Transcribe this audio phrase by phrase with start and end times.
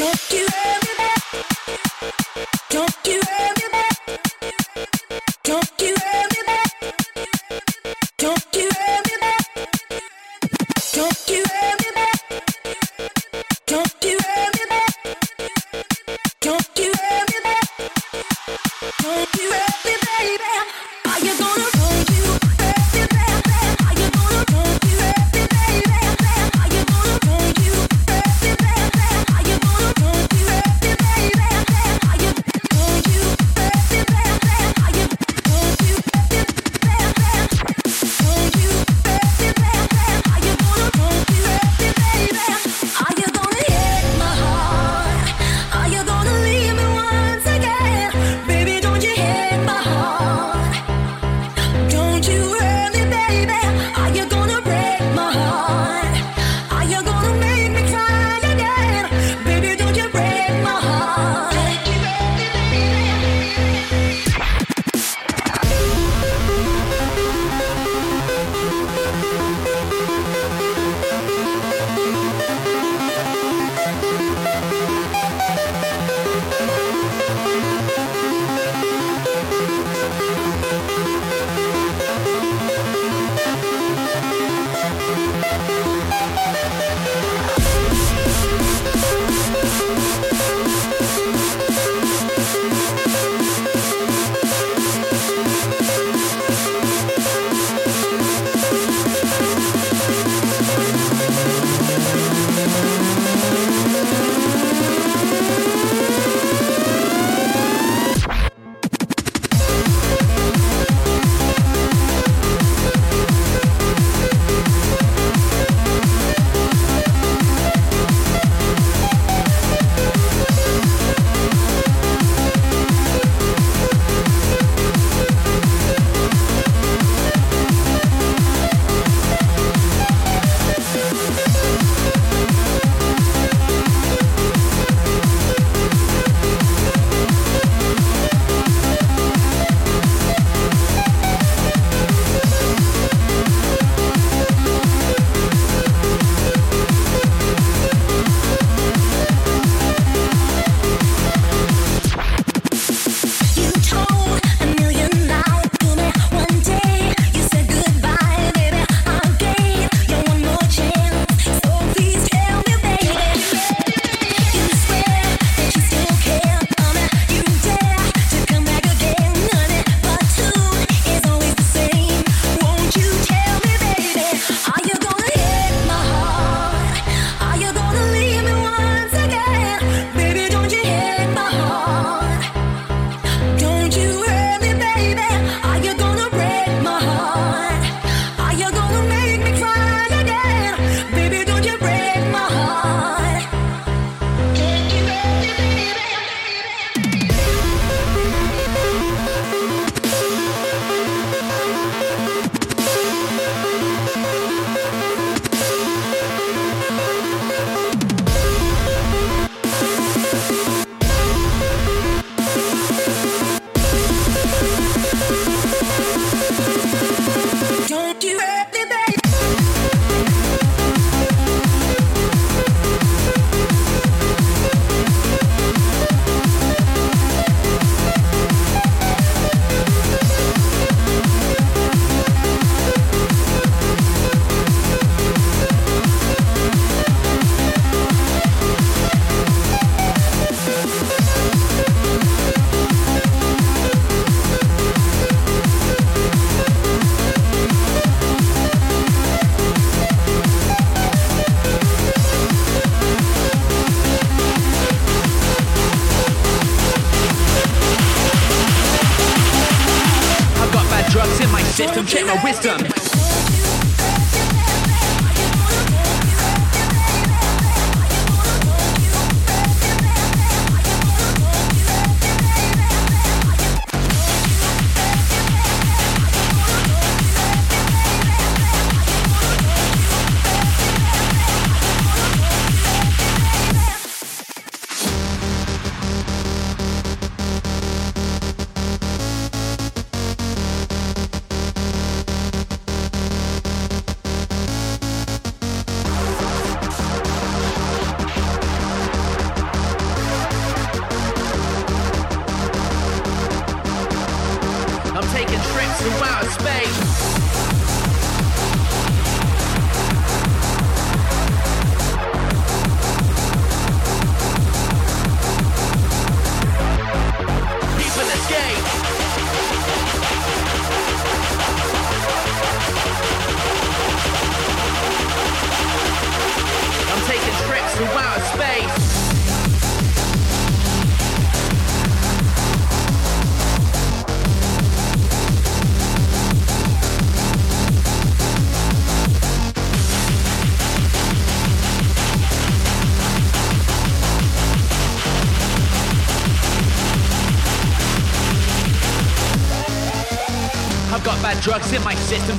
[0.00, 0.89] protect you every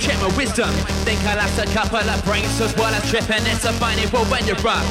[0.01, 0.69] check my wisdom.
[1.05, 3.45] Think I'll last a couple of brains as well as tripping.
[3.45, 4.83] It's a funny world when you're rough.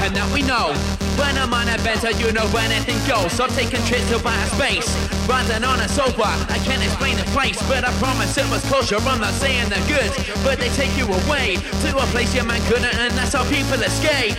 [0.00, 0.72] And that we know.
[1.20, 3.30] When I'm on a bender, uh, you know when anything goes.
[3.32, 4.88] So I'm taking trips to outer space.
[5.28, 8.98] Riding on a sofa, I can't explain the place, but I promise it was closure.
[8.98, 10.10] I'm not saying they're good,
[10.42, 13.78] but they take you away to a place your man couldn't, and that's how people
[13.78, 14.34] escape.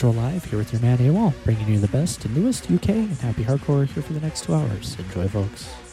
[0.00, 3.18] Control Live here with your man AWOL, bringing you the best and newest UK and
[3.18, 4.98] happy hardcore here for the next two hours.
[4.98, 5.89] Enjoy, folks.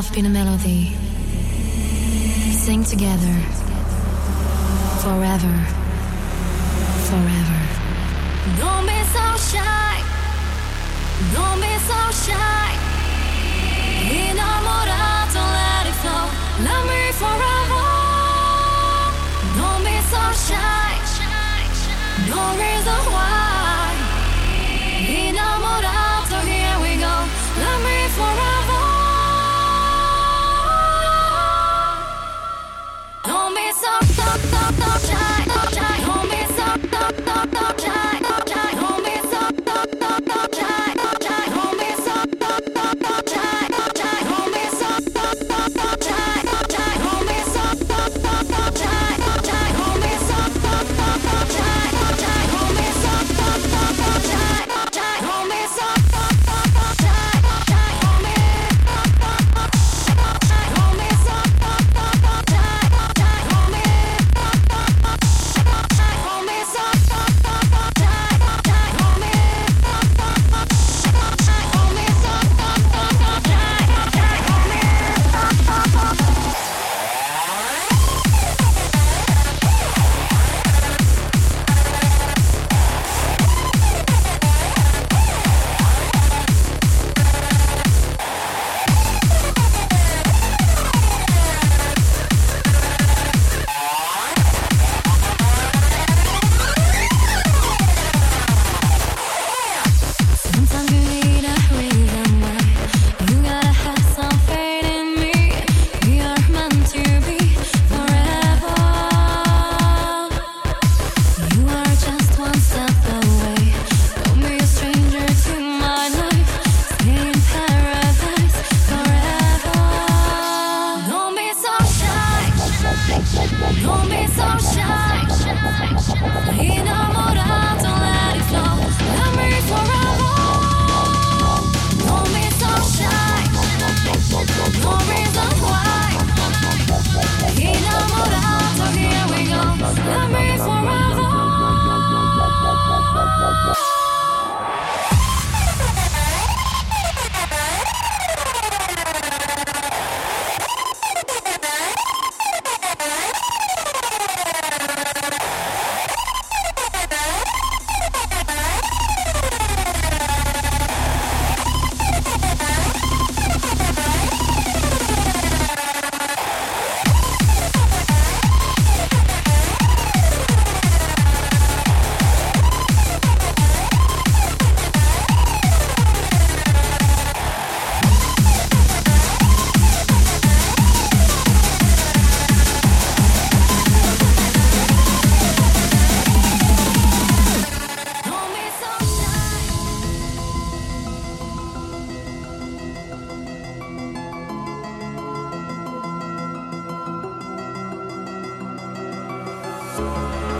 [0.00, 0.96] Love in a melody.
[2.64, 3.36] Sing together.
[5.04, 5.56] Forever.
[7.08, 7.60] Forever.
[8.56, 9.96] Don't be so shy.
[11.34, 12.70] Don't be so shy.
[14.08, 16.24] Innamorato, let it flow.
[16.64, 17.84] Love me forever.
[19.58, 20.92] Don't be so shy.
[22.30, 23.39] No reason why.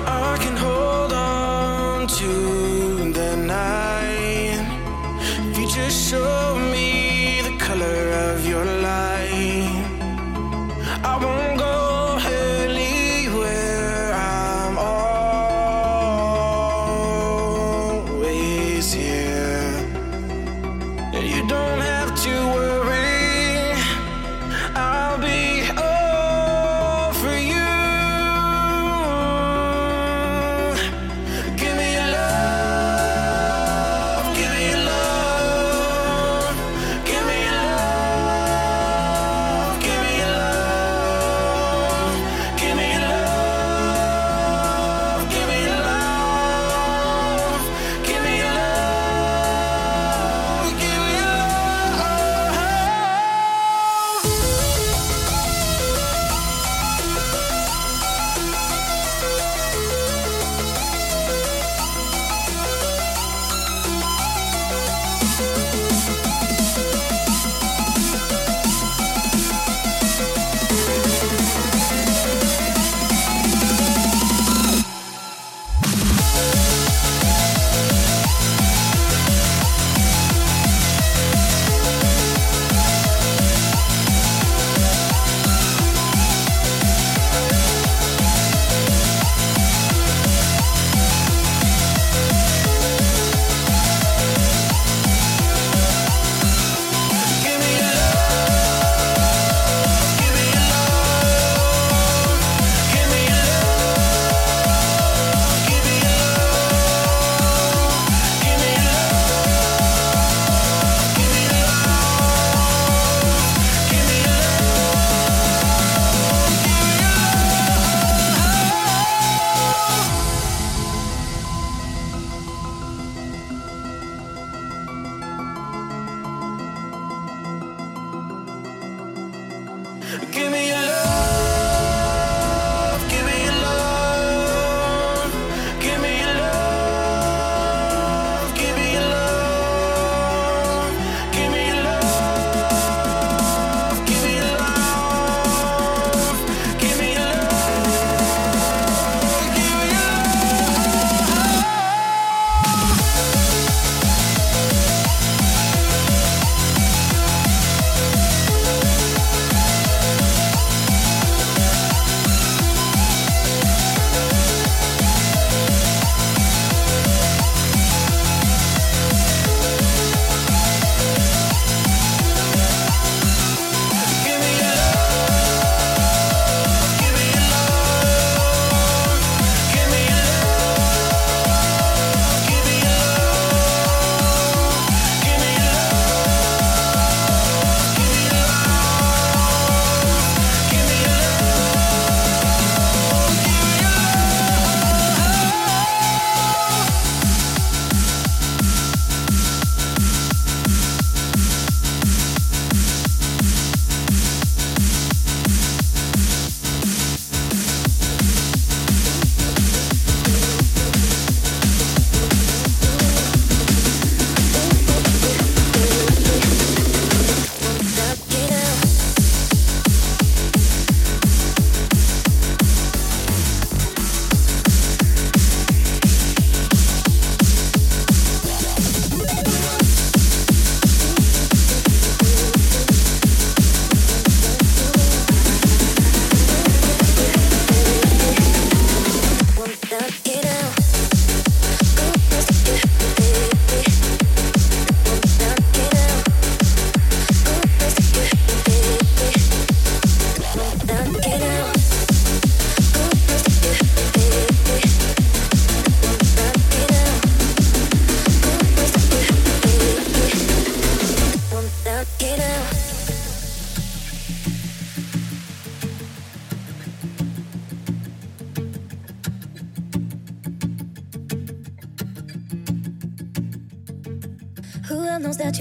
[0.07, 0.80] I can hold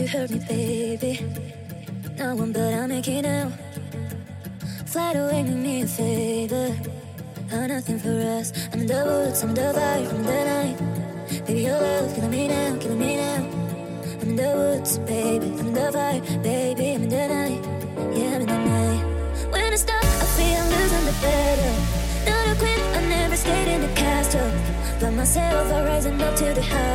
[0.10, 1.20] hurt me, baby.
[2.18, 3.52] No one but I make it out.
[4.88, 6.76] Fly away, do me a favor.
[7.52, 8.52] I'm nothing for us.
[8.74, 11.46] I'm the woods, I'm the fire from the night.
[11.46, 13.50] Baby, your love killing me now, killing me now.
[14.22, 15.46] I'm in the woods, baby.
[15.60, 16.96] I'm in the fire, baby.
[16.96, 17.62] I'm in the night.
[18.18, 19.52] Yeah, I'm in the night.
[19.52, 21.78] When I stop, I feel losing the battle.
[22.26, 24.50] Not a quit, I never stayed in the castle.
[25.00, 26.89] By myself, I rising up to the high.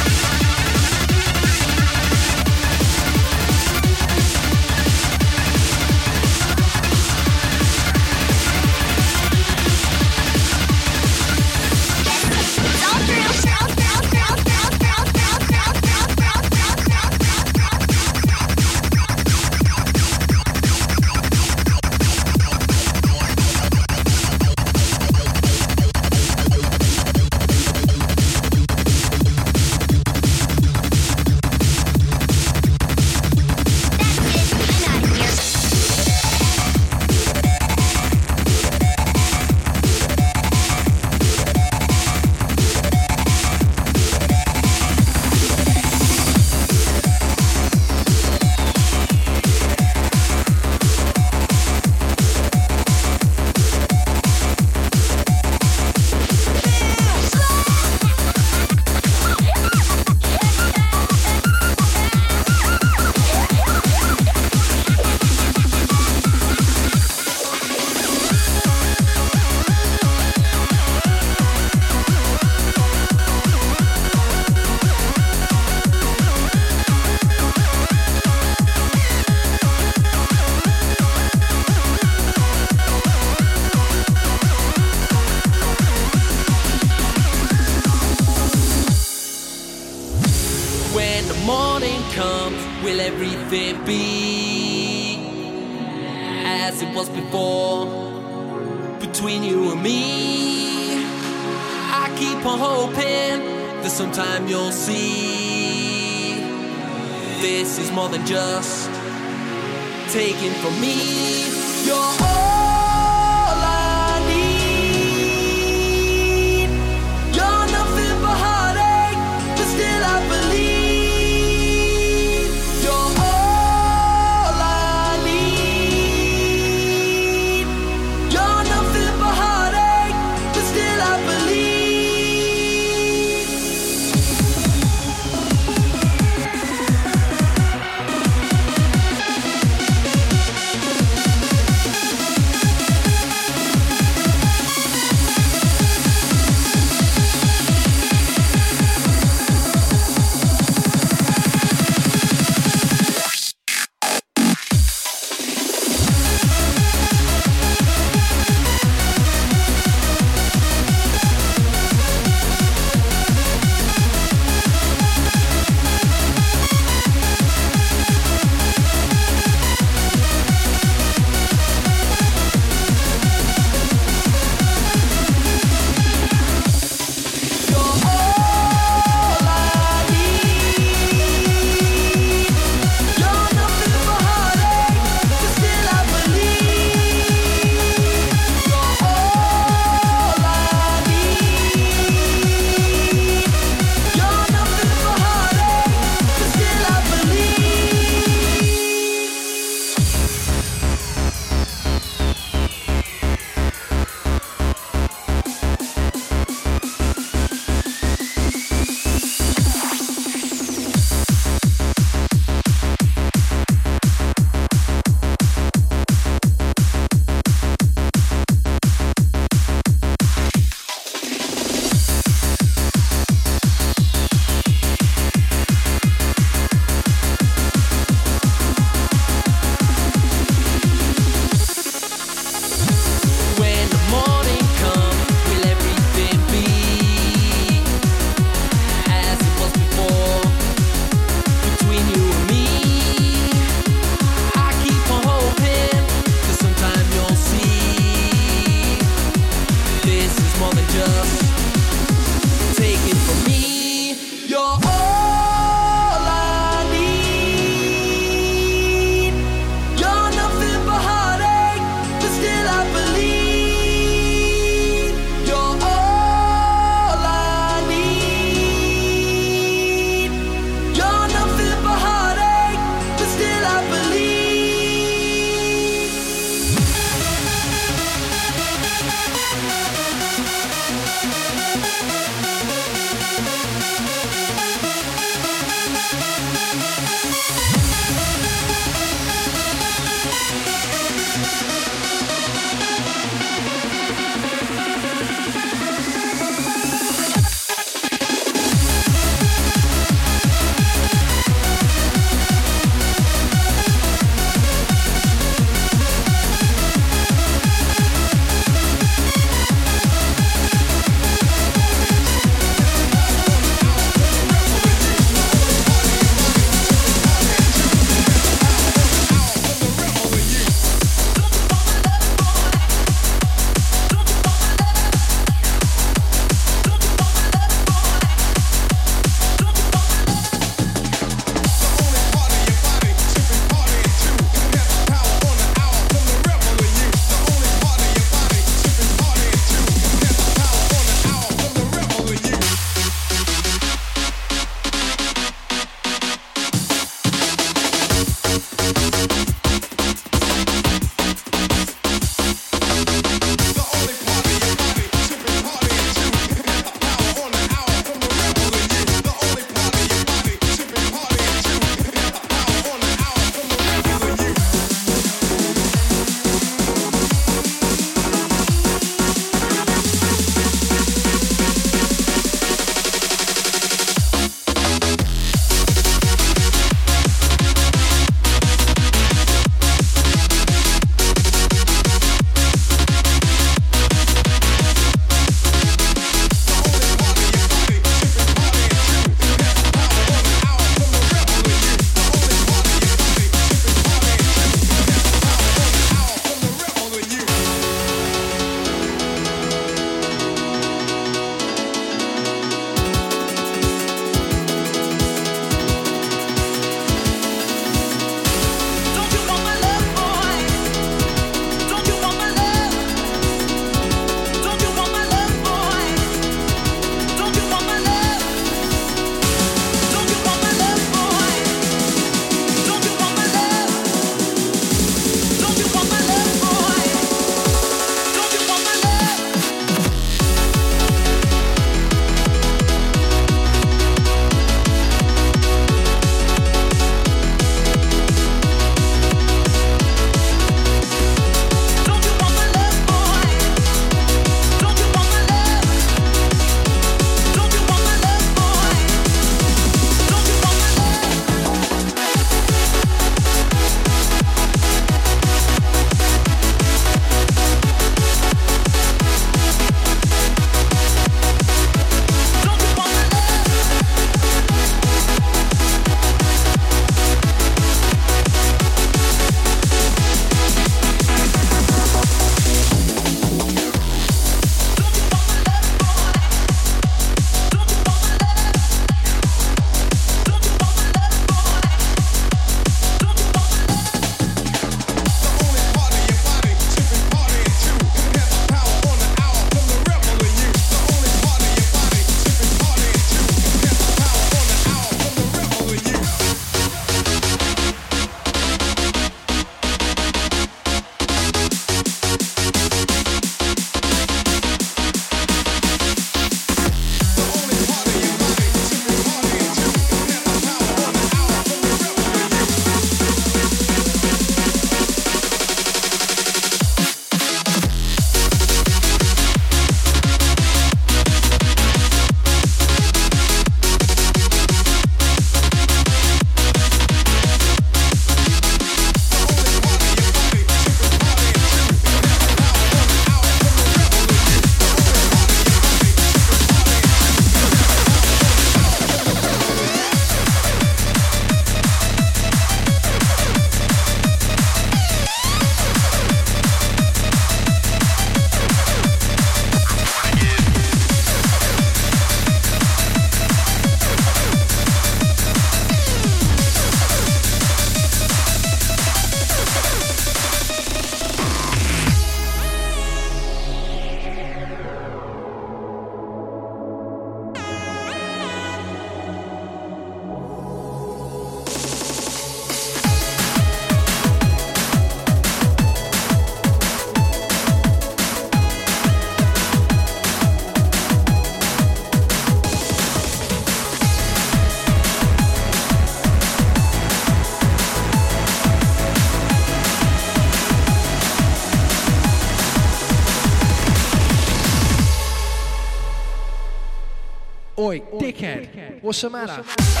[599.11, 600.00] Dickhead, what's the matter?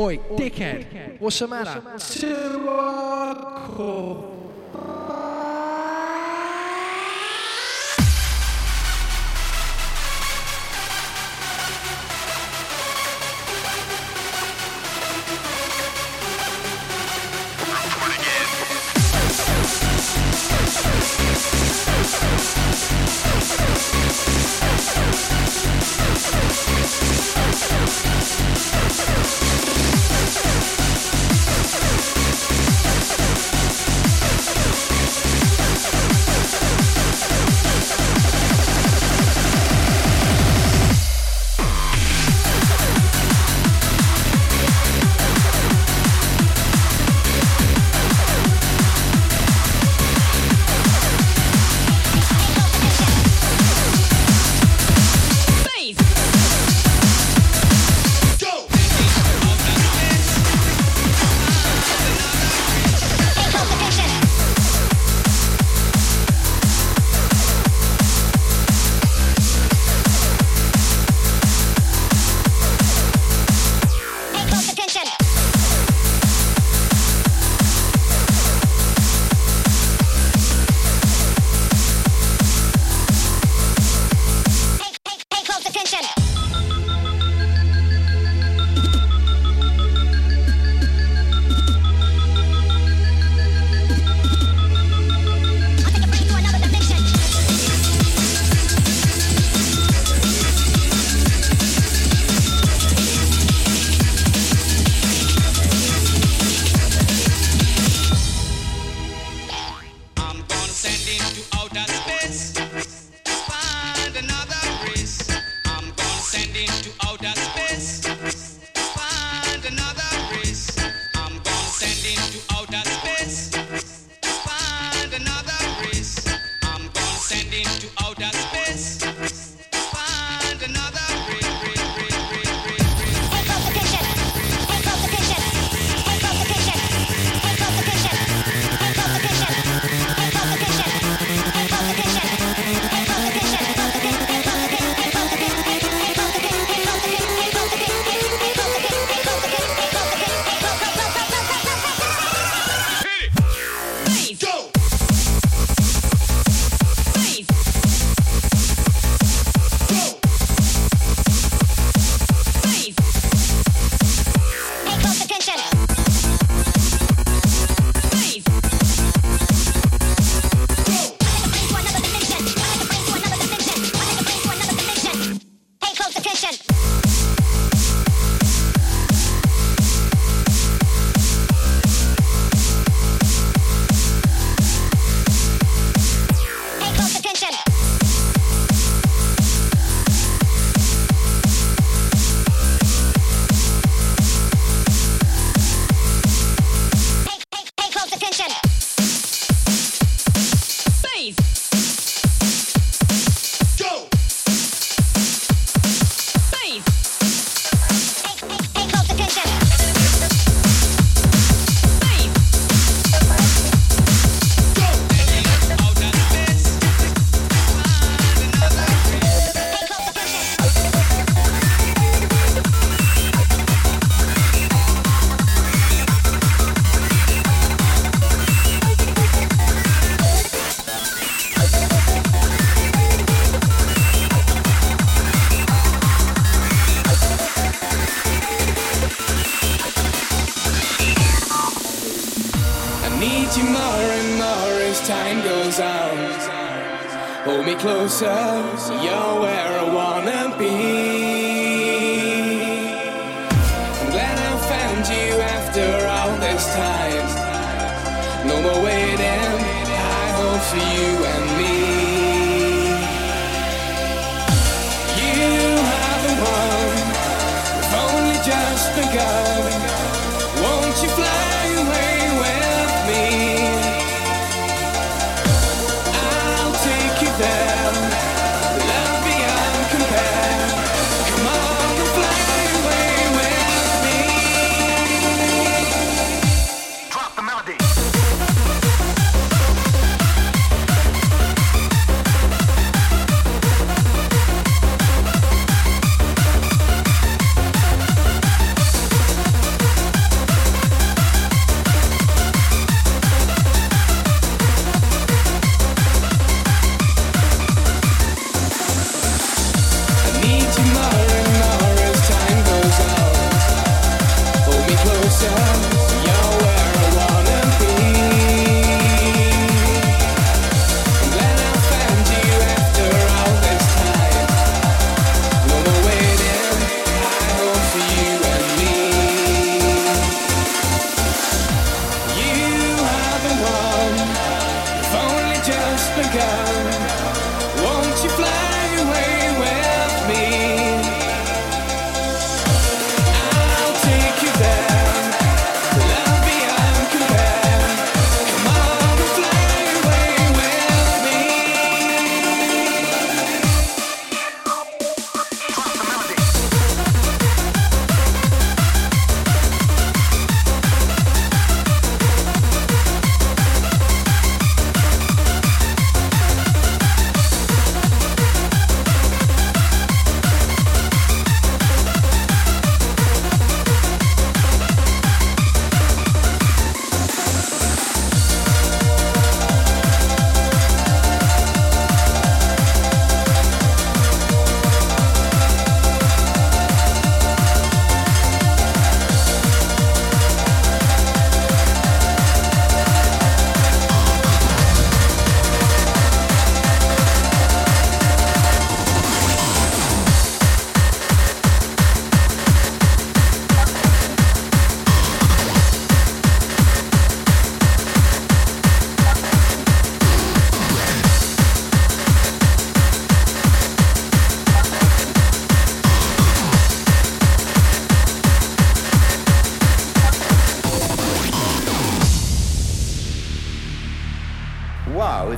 [0.00, 1.82] Oi, dickhead, what's the matter?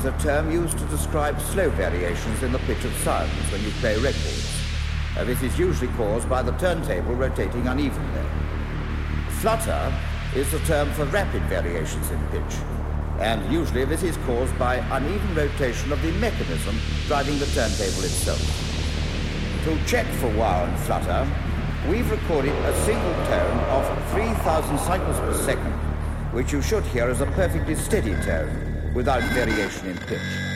[0.03, 3.71] Is a term used to describe slow variations in the pitch of sounds when you
[3.79, 4.51] play records.
[5.17, 8.29] Uh, this is usually caused by the turntable rotating unevenly.
[9.41, 9.95] Flutter
[10.35, 12.57] is the term for rapid variations in pitch,
[13.21, 16.77] and usually this is caused by uneven rotation of the mechanism
[17.07, 18.43] driving the turntable itself.
[19.65, 21.29] To check for wow and flutter,
[21.89, 25.73] we've recorded a single tone of 3,000 cycles per second,
[26.33, 28.62] which you should hear as a perfectly steady tone
[28.95, 30.52] without variation in pitch.